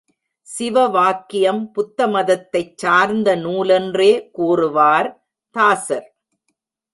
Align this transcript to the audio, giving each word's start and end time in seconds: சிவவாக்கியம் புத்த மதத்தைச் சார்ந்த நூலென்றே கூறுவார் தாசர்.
சிவவாக்கியம் 0.47 1.61
புத்த 1.71 2.07
மதத்தைச் 2.07 2.73
சார்ந்த 2.77 3.35
நூலென்றே 3.35 4.11
கூறுவார் 4.31 5.09
தாசர். 5.55 6.09